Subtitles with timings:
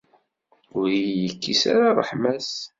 [0.79, 2.51] Ur iyi-yekkis ara ṛṛeḥma-s.